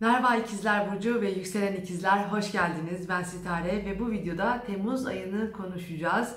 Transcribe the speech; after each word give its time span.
Merhaba 0.00 0.36
İkizler 0.36 0.92
Burcu 0.92 1.20
ve 1.20 1.30
Yükselen 1.30 1.76
İkizler 1.76 2.18
hoş 2.24 2.52
geldiniz. 2.52 3.08
Ben 3.08 3.22
Sitare 3.22 3.84
ve 3.84 3.98
bu 4.00 4.10
videoda 4.10 4.62
Temmuz 4.66 5.06
ayını 5.06 5.52
konuşacağız. 5.52 6.34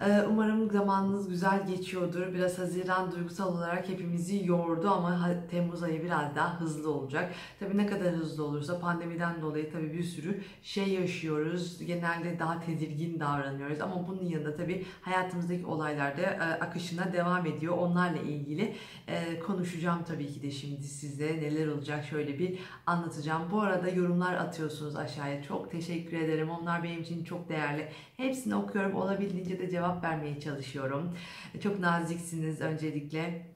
Ee, 0.00 0.22
Umarım 0.30 0.70
zamanınız 0.70 1.28
güzel 1.28 1.66
geçiyordur. 1.66 2.34
Biraz 2.34 2.58
Haziran 2.58 3.12
duygusal 3.12 3.56
olarak 3.56 3.88
hepimizi 3.88 4.46
yordu 4.46 4.90
ama 4.90 5.20
Temmuz 5.50 5.82
ayı 5.82 6.04
biraz 6.04 6.36
daha 6.36 6.60
hızlı 6.60 6.90
olacak. 6.94 7.32
Tabii 7.60 7.76
ne 7.76 7.86
kadar 7.86 8.14
hızlı 8.14 8.44
olursa 8.44 8.80
pandemiden 8.80 9.42
dolayı 9.42 9.72
tabii 9.72 9.92
bir 9.92 10.02
sürü 10.02 10.42
şey 10.62 10.88
yaşıyoruz. 10.88 11.84
Genelde 11.86 12.38
daha 12.38 12.60
tedirgin 12.60 13.20
davranıyoruz 13.20 13.80
ama 13.80 14.08
bunun 14.08 14.24
yanında 14.24 14.56
tabii 14.56 14.86
hayatımızdaki 15.00 15.66
olaylar 15.66 16.16
da 16.16 16.22
e, 16.22 16.38
akışına 16.38 17.12
devam 17.12 17.46
ediyor. 17.46 17.78
Onlarla 17.78 18.18
ilgili 18.18 18.74
e, 19.08 19.40
konuşacağım 19.40 20.04
tabii 20.08 20.32
ki 20.32 20.42
de 20.42 20.50
şimdi 20.50 20.84
size 20.84 21.26
neler 21.26 21.66
olacak 21.66 22.04
şöyle 22.04 22.38
bir 22.38 22.58
anlatacağım. 22.86 23.42
Bu 23.52 23.60
arada 23.60 23.88
yorumlar 23.88 24.34
atıyorsunuz 24.34 24.96
aşağıya. 24.96 25.42
Çok 25.42 25.70
teşekkür 25.70 26.16
ederim. 26.16 26.50
Onlar 26.50 26.82
benim 26.82 27.02
için 27.02 27.24
çok 27.24 27.48
değerli. 27.48 27.88
Hepsini 28.16 28.54
okuyorum. 28.54 28.94
Olabildiğince 28.94 29.58
de 29.58 29.70
cevap 29.70 29.89
vermeye 30.02 30.40
çalışıyorum. 30.40 31.16
Çok 31.62 31.80
naziksiniz 31.80 32.60
öncelikle. 32.60 33.50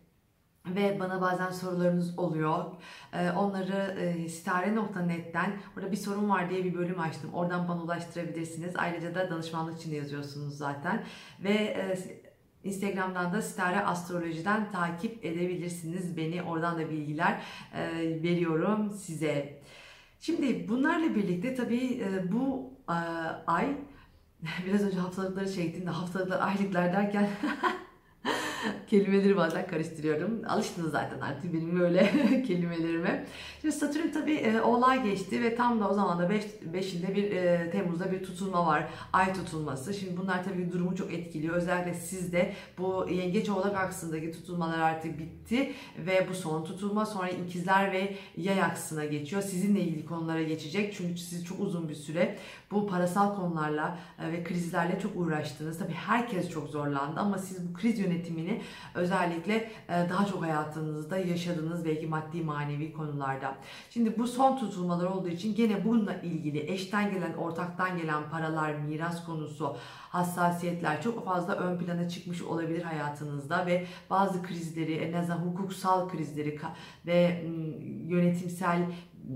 Ve 0.67 1.01
bana 1.01 1.21
bazen 1.21 1.51
sorularınız 1.51 2.19
oluyor. 2.19 2.65
Ee, 3.13 3.31
Onları 3.31 4.01
e, 4.01 4.29
sitare.net'ten 4.29 5.53
orada 5.77 5.93
bir 5.93 5.97
sorun 5.97 6.31
var 6.31 6.51
diye 6.51 6.65
bir 6.65 6.75
bölüm 6.75 7.01
açtım. 7.01 7.35
Oradan 7.35 7.69
bana 7.69 7.83
ulaştırabilirsiniz. 7.83 8.77
Ayrıca 8.77 9.15
da 9.15 9.31
danışmanlık 9.31 9.81
için 9.81 9.95
yazıyorsunuz 9.95 10.57
zaten. 10.57 11.05
Ve 11.41 11.53
e, 11.53 11.99
Instagram'dan 12.65 13.33
da 13.33 13.43
Sitare 13.43 13.81
Astroloji'den 13.81 14.73
takip 14.73 15.25
edebilirsiniz. 15.25 16.17
Beni 16.17 16.43
oradan 16.43 16.79
da 16.79 16.91
bilgiler 16.91 17.43
e, 17.75 17.83
veriyorum 18.23 18.91
size. 18.91 19.63
Şimdi 20.21 20.69
bunlarla 20.69 21.15
birlikte 21.15 21.55
tabii 21.55 22.05
bu 22.33 22.73
ay 23.47 23.77
biraz 24.67 24.83
önce 24.83 24.99
haftalıkları 24.99 25.53
çektiğimde 25.53 25.91
haftalıklar 25.91 26.41
aylıklar 26.41 26.93
derken 26.93 27.29
kelimeleri 28.87 29.37
bazen 29.37 29.67
karıştırıyorum. 29.67 30.43
Alıştınız 30.49 30.93
zaten 30.93 31.21
artık 31.21 31.55
benim 31.55 31.81
böyle 31.81 32.11
kelimelerime. 32.47 33.27
Şimdi 33.61 33.75
Satürn 33.75 34.11
tabii 34.13 34.35
e, 34.35 34.61
oğlağa 34.61 34.97
geçti 34.97 35.43
ve 35.43 35.57
tam 35.57 35.81
da 35.81 35.91
o 35.91 35.95
zaman 35.95 36.19
da 36.19 36.27
5'inde 36.73 37.15
bir 37.15 37.31
e, 37.31 37.71
Temmuz'da 37.71 38.13
bir 38.13 38.25
tutulma 38.25 38.67
var. 38.67 38.89
Ay 39.13 39.33
tutulması. 39.33 39.95
Şimdi 39.95 40.17
bunlar 40.17 40.45
tabii 40.45 40.73
durumu 40.73 40.97
çok 40.97 41.13
etkiliyor. 41.13 41.55
Özellikle 41.55 41.95
sizde 41.95 42.53
bu 42.79 43.07
yengeç 43.11 43.49
oğlak 43.49 43.77
aksındaki 43.77 44.33
tutulmalar 44.33 44.79
artık 44.79 45.19
bitti 45.19 45.73
ve 45.99 46.27
bu 46.31 46.35
son 46.35 46.65
tutulma 46.65 47.07
sonra 47.07 47.29
ikizler 47.29 47.93
ve 47.93 48.17
yay 48.37 48.63
aksına 48.63 49.05
geçiyor. 49.05 49.43
Sizinle 49.43 49.81
ilgili 49.81 50.07
konulara 50.07 50.43
geçecek. 50.43 50.95
Çünkü 50.97 51.21
siz 51.21 51.45
çok 51.45 51.61
uzun 51.61 51.89
bir 51.89 51.95
süre 51.95 52.39
bu 52.71 52.87
parasal 52.87 53.37
konularla 53.37 53.99
e, 54.19 54.33
ve 54.33 54.45
krizlerle 54.45 55.01
çok 55.01 55.17
uğraştınız. 55.17 55.79
Tabii 55.79 55.93
herkes 55.93 56.51
çok 56.51 56.69
zorlandı 56.69 57.21
ama 57.21 57.39
siz 57.39 57.69
bu 57.69 57.75
kriz 57.75 57.99
yönetimini 57.99 58.61
özellikle 58.95 59.55
e, 59.89 60.09
daha 60.11 60.27
çok 60.27 60.43
hayatınızda 60.43 61.19
yaşadığınız 61.19 61.85
belki 61.85 62.07
maddi 62.07 62.43
manevi 62.43 62.93
konularda. 62.93 63.55
Şimdi 63.91 64.19
bu 64.19 64.27
son 64.27 64.57
tutulmalar 64.57 65.07
olduğu 65.07 65.29
için 65.29 65.55
gene 65.55 65.85
bununla 65.85 66.15
ilgili 66.15 66.73
eşten 66.73 67.11
gelen, 67.11 67.35
ortaktan 67.35 67.99
gelen 67.99 68.31
paralar, 68.31 68.75
miras 68.75 69.25
konusu, 69.25 69.77
hassasiyetler 70.09 71.03
çok 71.03 71.25
fazla 71.25 71.55
ön 71.55 71.79
plana 71.79 72.09
çıkmış 72.09 72.43
olabilir 72.43 72.83
hayatınızda 72.83 73.67
ve 73.67 73.87
bazı 74.11 74.43
krizleri, 74.43 74.95
en 74.95 75.13
azından 75.13 75.39
hukuksal 75.39 76.09
krizleri 76.09 76.55
ve 77.07 77.45
yönetimsel 78.07 78.87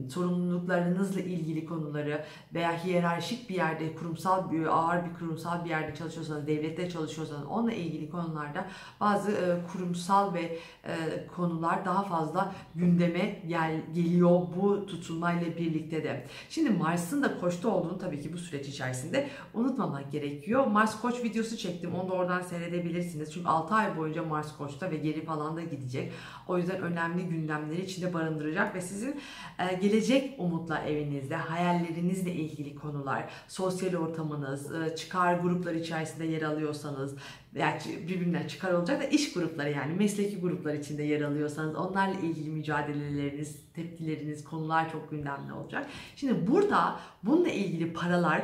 sorumluluklarınızla 0.09 1.21
ilgili 1.21 1.67
konuları 1.67 2.25
veya 2.55 2.85
hiyerarşik 2.85 3.51
bir 3.51 3.55
yerde 3.55 3.95
kurumsal 3.95 4.53
bir 4.53 4.67
ağır 4.67 5.05
bir 5.05 5.15
kurumsal 5.15 5.65
bir 5.65 5.71
yerde 5.71 5.95
çalışıyorsanız, 5.95 6.47
devlette 6.47 6.91
çalışıyorsanız 6.91 7.47
onunla 7.47 7.73
ilgili 7.73 8.11
konularda 8.11 8.67
bazı 9.01 9.33
e, 9.33 9.59
kurumsal 9.73 10.35
ve 10.35 10.59
e, 10.85 11.27
konular 11.37 11.85
daha 11.85 12.03
fazla 12.03 12.55
gündeme 12.75 13.43
gel, 13.49 13.81
geliyor 13.95 14.41
bu 14.57 14.87
tutulmayla 14.87 15.57
birlikte 15.57 16.05
de. 16.05 16.27
Şimdi 16.49 16.71
Mars'ın 16.71 17.23
da 17.23 17.41
Koç'ta 17.41 17.69
olduğunu 17.69 17.99
tabii 17.99 18.23
ki 18.23 18.33
bu 18.33 18.39
süreç 18.39 18.69
içerisinde 18.69 19.29
unutmamak 19.55 20.13
gerekiyor. 20.13 20.67
Mars 20.67 21.01
Koç 21.01 21.25
videosu 21.25 21.57
çektim. 21.57 21.95
Onu 21.95 22.09
da 22.09 22.13
oradan 22.13 22.41
seyredebilirsiniz. 22.41 23.33
Çünkü 23.33 23.49
6 23.49 23.75
ay 23.75 23.97
boyunca 23.97 24.23
Mars 24.23 24.57
Koç'ta 24.57 24.91
ve 24.91 24.97
geri 24.97 25.25
falan 25.25 25.57
da 25.57 25.63
gidecek. 25.63 26.13
O 26.49 26.59
yüzden 26.59 26.83
önemli 26.83 27.23
gündemleri 27.23 27.85
içinde 27.85 28.15
barındıracak 28.15 28.75
ve 28.75 28.81
sizin 28.81 29.21
e, 29.59 29.78
gelecek 29.81 30.35
umutla 30.39 30.79
evinizde, 30.79 31.37
hayallerinizle 31.37 32.33
ilgili 32.33 32.75
konular, 32.75 33.31
sosyal 33.49 33.95
ortamınız, 33.95 34.75
e, 34.75 34.97
çıkar 34.97 35.35
gruplar 35.35 35.75
içerisinde 35.75 36.25
yer 36.25 36.43
alıyorsanız, 36.43 37.15
veya 37.55 37.79
birbirinden 38.09 38.47
çıkar 38.47 38.73
olacak 38.73 39.01
da 39.01 39.05
iş 39.05 39.33
grupları 39.33 39.71
yani 39.71 39.95
mesleki 39.95 40.41
gruplar 40.41 40.75
içinde 40.75 41.03
yer 41.03 41.21
alıyorsanız 41.21 41.77
onlarla 41.77 42.21
ilgili 42.21 42.51
mücadeleleriniz, 42.51 43.57
tepkileriniz, 43.75 44.45
konular 44.45 44.93
çok 44.93 45.11
gündemde 45.11 45.53
olacak. 45.53 45.87
Şimdi 46.17 46.47
burada 46.47 47.01
bununla 47.23 47.49
ilgili 47.49 47.93
paralar 47.93 48.43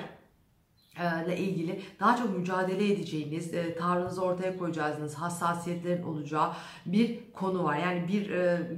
ile 1.27 1.39
ilgili 1.39 1.81
daha 2.01 2.17
çok 2.17 2.39
mücadele 2.39 2.93
edeceğiniz, 2.93 3.51
tavrınızı 3.79 4.23
ortaya 4.23 4.59
koyacağınız, 4.59 5.15
hassasiyetlerin 5.15 6.03
olacağı 6.03 6.53
bir 6.87 7.19
konu 7.33 7.65
var. 7.65 7.77
Yani 7.79 8.09
bir 8.09 8.31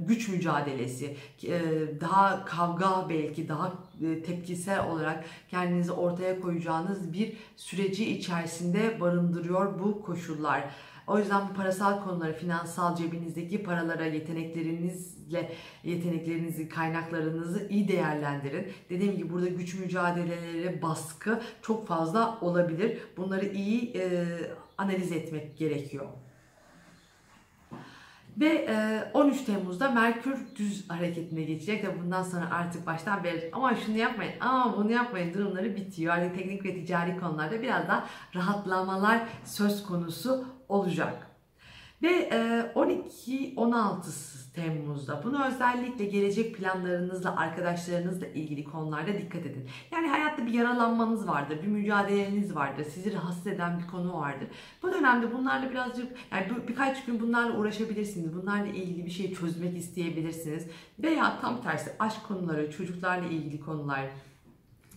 güç 0.07 0.29
mücadelesi, 0.29 1.17
daha 2.01 2.45
kavga 2.45 3.05
belki, 3.09 3.49
daha 3.49 3.73
tepkisel 4.25 4.87
olarak 4.89 5.23
kendinizi 5.49 5.91
ortaya 5.91 6.41
koyacağınız 6.41 7.13
bir 7.13 7.33
süreci 7.55 8.17
içerisinde 8.17 9.01
barındırıyor 9.01 9.79
bu 9.79 10.01
koşullar. 10.01 10.63
O 11.07 11.19
yüzden 11.19 11.49
bu 11.49 11.53
parasal 11.53 12.03
konuları, 12.03 12.33
finansal 12.33 12.95
cebinizdeki 12.95 13.63
paralara, 13.63 14.05
yeteneklerinizle, 14.05 15.51
yeteneklerinizi, 15.83 16.69
kaynaklarınızı 16.69 17.67
iyi 17.69 17.87
değerlendirin. 17.87 18.71
Dediğim 18.89 19.17
gibi 19.17 19.33
burada 19.33 19.47
güç 19.47 19.79
mücadeleleri, 19.79 20.81
baskı 20.81 21.41
çok 21.61 21.87
fazla 21.87 22.37
olabilir. 22.41 22.97
Bunları 23.17 23.45
iyi 23.45 23.97
e, 23.97 24.25
analiz 24.77 25.11
etmek 25.11 25.57
gerekiyor. 25.57 26.05
Ve 28.37 28.47
e, 28.47 29.03
13 29.13 29.41
Temmuz'da 29.41 29.91
Merkür 29.91 30.37
düz 30.55 30.89
hareketine 30.89 31.43
geçecek 31.43 31.83
ve 31.83 31.99
bundan 32.03 32.23
sonra 32.23 32.51
artık 32.51 32.87
baştan 32.87 33.23
beri 33.23 33.49
ama 33.53 33.75
şunu 33.75 33.97
yapmayın, 33.97 34.33
ama 34.39 34.77
bunu 34.77 34.91
yapmayın 34.91 35.33
durumları 35.33 35.75
bitiyor. 35.75 36.13
Artık 36.13 36.35
teknik 36.35 36.65
ve 36.65 36.73
ticari 36.73 37.19
konularda 37.19 37.61
biraz 37.61 37.87
daha 37.87 38.07
rahatlamalar 38.35 39.21
söz 39.45 39.83
konusu 39.83 40.56
olacak. 40.69 41.27
Ve 42.01 42.09
e, 42.09 42.71
12-16 42.75 44.01
Temmuz'da 44.57 45.21
bunu 45.23 45.45
özellikle 45.45 46.05
gelecek 46.05 46.55
planlarınızla, 46.55 47.35
arkadaşlarınızla 47.35 48.27
ilgili 48.27 48.63
konularda 48.63 49.13
dikkat 49.13 49.45
edin. 49.45 49.69
Yani 49.91 50.07
hayatta 50.07 50.45
bir 50.45 50.53
yaralanmanız 50.53 51.27
vardır, 51.27 51.59
bir 51.63 51.67
mücadeleniz 51.67 52.55
vardır, 52.55 52.85
sizi 52.93 53.13
rahatsız 53.13 53.47
eden 53.47 53.79
bir 53.79 53.87
konu 53.87 54.13
vardır. 54.13 54.47
Bu 54.83 54.93
dönemde 54.93 55.33
bunlarla 55.33 55.69
birazcık, 55.71 56.17
yani 56.31 56.47
birkaç 56.67 57.05
gün 57.05 57.19
bunlarla 57.19 57.57
uğraşabilirsiniz. 57.57 58.35
Bunlarla 58.35 58.67
ilgili 58.67 59.05
bir 59.05 59.11
şey 59.11 59.35
çözmek 59.35 59.77
isteyebilirsiniz. 59.77 60.67
Veya 60.99 61.41
tam 61.41 61.61
tersi 61.61 61.91
aşk 61.99 62.27
konuları, 62.27 62.71
çocuklarla 62.71 63.27
ilgili 63.27 63.59
konular, 63.59 64.05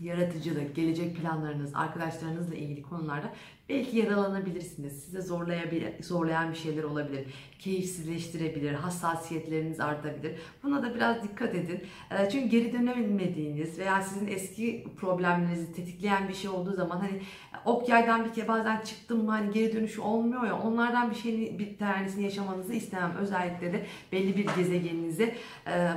yaratıcılık, 0.01 0.77
gelecek 0.77 1.17
planlarınız, 1.17 1.75
arkadaşlarınızla 1.75 2.55
ilgili 2.55 2.83
konularda 2.83 3.33
belki 3.69 3.99
yaralanabilirsiniz. 3.99 5.05
Size 5.05 5.21
zorlayabilir, 5.21 6.03
zorlayan 6.03 6.51
bir 6.53 6.57
şeyler 6.57 6.83
olabilir. 6.83 7.25
Keyifsizleştirebilir, 7.59 8.73
hassasiyetleriniz 8.73 9.81
artabilir. 9.81 10.33
Buna 10.63 10.83
da 10.83 10.95
biraz 10.95 11.23
dikkat 11.23 11.55
edin. 11.55 11.85
Ee, 12.11 12.31
Çünkü 12.31 12.49
geri 12.49 12.73
dönemediğiniz 12.73 13.79
veya 13.79 14.03
sizin 14.03 14.27
eski 14.27 14.87
problemlerinizi 14.97 15.73
tetikleyen 15.73 16.29
bir 16.29 16.35
şey 16.35 16.51
olduğu 16.51 16.73
zaman 16.73 17.01
hani 17.01 17.23
ok 17.65 17.89
yaydan 17.89 18.25
bir 18.25 18.33
kere 18.33 18.49
bazen 18.49 18.81
çıktım 18.81 19.25
mı 19.25 19.31
hani 19.31 19.53
geri 19.53 19.73
dönüşü 19.77 20.01
olmuyor 20.01 20.47
ya 20.47 20.59
onlardan 20.59 21.11
bir 21.11 21.17
şeyin 21.17 21.59
bir 21.59 21.79
tanesini 21.79 22.25
yaşamanızı 22.25 22.75
istemem. 22.75 23.17
Özellikle 23.21 23.73
de 23.73 23.87
belli 24.13 24.37
bir 24.37 24.47
gezegeninize 24.57 25.35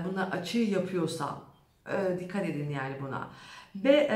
buna 0.10 0.30
açı 0.31 0.60
yapıyorsa 0.60 1.42
e, 1.88 2.19
dikkat 2.19 2.45
edin 2.45 2.69
yani 2.69 2.95
buna. 3.01 3.30
Ve 3.75 4.10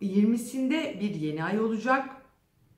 e, 0.00 0.06
20'sinde 0.06 1.00
bir 1.00 1.14
yeni 1.14 1.44
ay 1.44 1.60
olacak. 1.60 2.08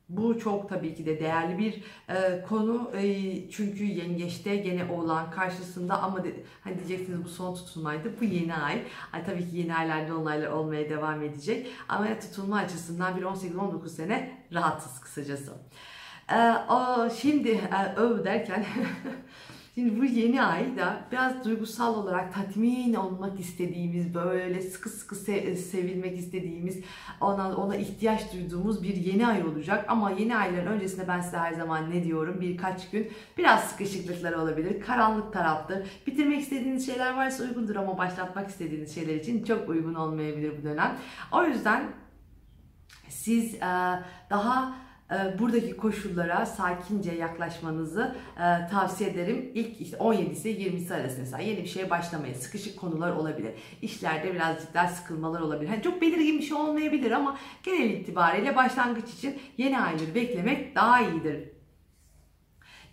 Bu 0.09 0.39
çok 0.39 0.69
tabii 0.69 0.95
ki 0.95 1.05
de 1.05 1.19
değerli 1.19 1.57
bir 1.57 1.83
e, 2.15 2.43
konu 2.49 2.91
E, 2.97 3.49
çünkü 3.49 3.83
yengeçte 3.83 4.55
gene 4.55 4.91
oğlan 4.91 5.31
karşısında 5.31 6.01
ama 6.01 6.23
de, 6.23 6.43
hani 6.63 6.77
diyeceksiniz 6.77 7.23
bu 7.23 7.29
son 7.29 7.55
tutulmaydı 7.55 8.13
bu 8.21 8.25
yeni 8.25 8.55
ay. 8.55 8.83
ay 9.13 9.25
tabii 9.25 9.49
ki 9.49 9.57
yeni 9.57 9.75
aylarda 9.75 10.17
olaylar 10.17 10.47
olmaya 10.47 10.89
devam 10.89 11.23
edecek 11.23 11.67
ama 11.89 12.19
tutulma 12.19 12.57
açısından 12.57 13.17
bir 13.17 13.21
18-19 13.21 13.89
sene 13.89 14.45
rahatız 14.53 14.99
kısacası. 14.99 15.53
E, 16.31 16.37
o, 16.69 17.09
şimdi 17.09 17.49
e, 17.49 17.95
öv 17.95 18.23
derken 18.23 18.65
Şimdi 19.81 19.99
bu 19.99 20.05
yeni 20.05 20.43
ay 20.43 20.77
da 20.77 21.01
biraz 21.11 21.45
duygusal 21.45 21.95
olarak 21.95 22.33
tatmin 22.33 22.93
olmak 22.93 23.39
istediğimiz, 23.39 24.13
böyle 24.13 24.61
sıkı 24.61 24.89
sıkı 24.89 25.15
se- 25.15 25.55
sevilmek 25.55 26.17
istediğimiz, 26.17 26.79
ona, 27.21 27.55
ona 27.55 27.75
ihtiyaç 27.75 28.33
duyduğumuz 28.33 28.83
bir 28.83 28.95
yeni 28.95 29.27
ay 29.27 29.43
olacak. 29.43 29.85
Ama 29.87 30.11
yeni 30.11 30.37
ayların 30.37 30.71
öncesinde 30.71 31.07
ben 31.07 31.21
size 31.21 31.37
her 31.37 31.53
zaman 31.53 31.91
ne 31.91 32.03
diyorum? 32.03 32.41
Birkaç 32.41 32.89
gün 32.89 33.11
biraz 33.37 33.63
sıkışıklıklar 33.63 34.33
olabilir, 34.33 34.81
karanlık 34.81 35.33
taraftır. 35.33 35.87
Bitirmek 36.07 36.39
istediğiniz 36.41 36.85
şeyler 36.85 37.15
varsa 37.15 37.43
uygundur 37.43 37.75
ama 37.75 37.97
başlatmak 37.97 38.49
istediğiniz 38.49 38.95
şeyler 38.95 39.15
için 39.15 39.43
çok 39.43 39.69
uygun 39.69 39.93
olmayabilir 39.93 40.53
bu 40.59 40.63
dönem. 40.63 40.97
O 41.31 41.43
yüzden 41.43 41.83
siz 43.09 43.55
e, 43.55 43.59
daha 44.29 44.69
e, 44.69 44.90
buradaki 45.39 45.77
koşullara 45.77 46.45
sakince 46.45 47.11
yaklaşmanızı 47.11 48.15
e, 48.37 48.67
tavsiye 48.71 49.09
ederim. 49.09 49.51
İlk 49.53 49.81
işte 49.81 49.97
17 49.97 50.31
ise 50.31 50.51
20'si 50.51 50.95
arasında 50.95 51.19
mesela 51.19 51.43
yeni 51.43 51.63
bir 51.63 51.67
şeye 51.67 51.89
başlamayın. 51.89 52.33
Sıkışık 52.33 52.79
konular 52.79 53.11
olabilir. 53.11 53.51
İşlerde 53.81 54.33
birazcık 54.33 54.73
daha 54.73 54.87
sıkılmalar 54.87 55.41
olabilir. 55.41 55.69
Hani 55.69 55.81
çok 55.81 56.01
belirgin 56.01 56.37
bir 56.37 56.43
şey 56.43 56.57
olmayabilir 56.57 57.11
ama 57.11 57.37
genel 57.63 57.89
itibariyle 57.89 58.55
başlangıç 58.55 59.09
için 59.13 59.39
yeni 59.57 59.79
ayları 59.79 60.15
beklemek 60.15 60.75
daha 60.75 61.01
iyidir. 61.01 61.60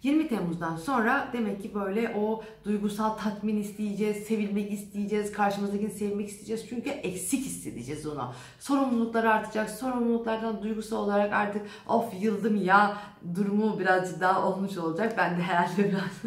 20 0.03 0.29
Temmuz'dan 0.29 0.77
sonra 0.77 1.29
demek 1.33 1.63
ki 1.63 1.75
böyle 1.75 2.15
o 2.17 2.43
duygusal 2.65 3.11
tatmin 3.11 3.57
isteyeceğiz, 3.57 4.17
sevilmek 4.17 4.73
isteyeceğiz, 4.73 5.33
karşımızdakini 5.33 5.91
sevmek 5.91 6.29
isteyeceğiz. 6.29 6.67
Çünkü 6.69 6.91
eksik 6.91 7.47
hissedeceğiz 7.47 8.07
ona. 8.07 8.35
Sorumluluklar 8.59 9.25
artacak. 9.25 9.71
Sorumluluklardan 9.71 10.63
duygusal 10.63 10.97
olarak 10.97 11.33
artık 11.33 11.63
of 11.89 12.23
yıldım 12.23 12.65
ya 12.65 12.97
durumu 13.35 13.79
birazcık 13.79 14.21
daha 14.21 14.49
olmuş 14.49 14.77
olacak. 14.77 15.15
Ben 15.19 15.39
de 15.39 15.43
herhalde 15.43 15.93
biraz 15.93 16.23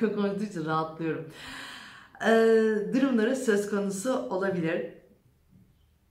konuştuğu 0.16 0.44
için 0.44 0.64
rahatlıyorum. 0.64 1.28
Ee, 2.26 2.94
durumları 2.94 3.36
söz 3.36 3.70
konusu 3.70 4.12
olabilir. 4.30 5.03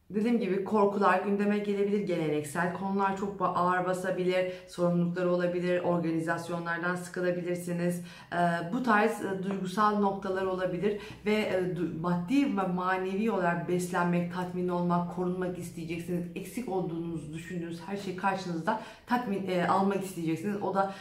Dediğim 0.10 0.40
gibi 0.40 0.64
korkular 0.64 1.22
gündeme 1.22 1.58
gelebilir, 1.58 2.00
geleneksel 2.00 2.74
konular 2.74 3.18
çok 3.18 3.42
ağır 3.42 3.86
basabilir, 3.86 4.54
sorumluluklar 4.68 5.26
olabilir, 5.26 5.80
organizasyonlardan 5.80 6.96
sıkılabilirsiniz. 6.96 8.02
Ee, 8.34 8.38
bu 8.74 8.84
tarz 8.84 9.26
e, 9.26 9.44
duygusal 9.44 10.00
noktalar 10.00 10.46
olabilir 10.46 11.02
ve 11.26 11.34
e, 11.34 11.74
maddi 12.02 12.58
ve 12.58 12.68
manevi 12.68 13.32
olarak 13.32 13.70
beslenmek, 13.70 14.34
tatmin 14.34 14.68
olmak, 14.68 15.16
korunmak 15.16 15.58
isteyeceksiniz. 15.58 16.26
Eksik 16.36 16.70
olduğunuzu 16.70 17.34
düşündüğünüz 17.34 17.82
her 17.86 17.98
şey 17.98 18.16
karşınızda 18.16 18.82
tatmin 19.08 19.48
e, 19.48 19.68
almak 19.68 20.04
isteyeceksiniz. 20.04 20.62
O 20.62 20.74
da 20.74 20.94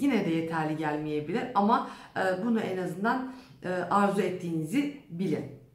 yine 0.00 0.26
de 0.26 0.30
yeterli 0.30 0.76
gelmeyebilir 0.76 1.42
ama 1.54 1.90
bunu 2.44 2.60
en 2.60 2.78
azından 2.78 3.34
arzu 3.90 4.20
ettiğinizi 4.20 5.00
bilin. 5.10 5.65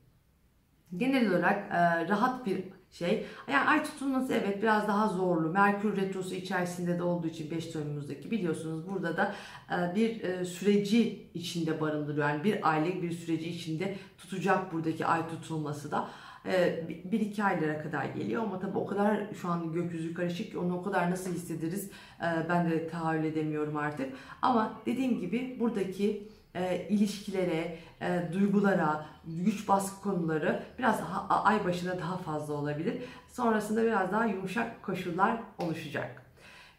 Genel 0.97 1.29
olarak 1.29 1.71
e, 1.71 2.07
rahat 2.07 2.45
bir 2.45 2.63
şey. 2.91 3.25
Yani 3.51 3.69
ay 3.69 3.83
tutulması 3.83 4.33
evet 4.33 4.61
biraz 4.61 4.88
daha 4.88 5.07
zorlu. 5.07 5.49
Merkür 5.49 5.97
retrosu 5.97 6.35
içerisinde 6.35 6.99
de 6.99 7.03
olduğu 7.03 7.27
için 7.27 7.51
5 7.51 7.67
Temmuz'daki 7.67 8.31
biliyorsunuz 8.31 8.88
burada 8.89 9.17
da 9.17 9.35
e, 9.71 9.95
bir 9.95 10.23
e, 10.23 10.45
süreci 10.45 11.29
içinde 11.33 11.81
barındırıyor. 11.81 12.29
Yani 12.29 12.43
bir 12.43 12.69
aylık 12.69 13.01
bir 13.01 13.11
süreci 13.11 13.49
içinde 13.49 13.95
tutacak 14.17 14.73
buradaki 14.73 15.05
ay 15.05 15.29
tutulması 15.29 15.91
da. 15.91 16.09
E, 16.45 16.85
bir 17.11 17.19
iki 17.19 17.44
aylara 17.44 17.83
kadar 17.83 18.05
geliyor 18.05 18.44
ama 18.44 18.59
tabii 18.59 18.77
o 18.77 18.85
kadar 18.85 19.33
şu 19.41 19.49
an 19.49 19.73
gökyüzü 19.73 20.13
karışık 20.13 20.51
ki 20.51 20.57
onu 20.57 20.77
o 20.77 20.83
kadar 20.83 21.11
nasıl 21.11 21.33
hissederiz 21.33 21.91
e, 22.19 22.49
ben 22.49 22.71
de 22.71 22.87
tahayyül 22.87 23.23
edemiyorum 23.23 23.77
artık. 23.77 24.13
Ama 24.41 24.73
dediğim 24.85 25.19
gibi 25.19 25.57
buradaki 25.59 26.27
e, 26.56 26.88
ilişkilere, 26.89 27.77
e, 28.01 28.30
duygulara, 28.33 29.06
güç 29.25 29.68
baskı 29.68 30.01
konuları 30.01 30.63
biraz 30.80 31.00
daha 31.00 31.44
ay 31.44 31.65
başında 31.65 32.00
daha 32.00 32.18
fazla 32.18 32.53
olabilir. 32.53 33.03
Sonrasında 33.27 33.83
biraz 33.83 34.12
daha 34.12 34.25
yumuşak 34.25 34.83
koşullar 34.83 35.38
oluşacak. 35.59 36.21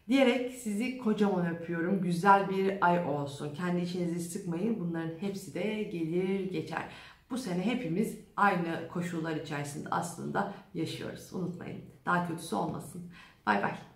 Diyerek 0.07 0.53
sizi 0.53 0.97
kocaman 0.97 1.55
öpüyorum. 1.55 2.01
Güzel 2.01 2.49
bir 2.49 2.87
ay 2.87 3.05
olsun. 3.05 3.55
Kendi 3.55 3.81
içinizi 3.81 4.19
sıkmayın. 4.29 4.79
Bunların 4.79 5.17
hepsi 5.19 5.53
de 5.53 5.83
gelir 5.83 6.51
geçer. 6.51 6.83
Bu 7.29 7.37
sene 7.37 7.65
hepimiz 7.65 8.19
aynı 8.37 8.87
koşullar 8.87 9.35
içerisinde 9.35 9.89
aslında 9.91 10.53
yaşıyoruz. 10.73 11.33
Unutmayın. 11.33 11.81
Daha 12.05 12.27
kötüsü 12.27 12.55
olmasın. 12.55 13.11
Bay 13.45 13.63
bay. 13.63 13.92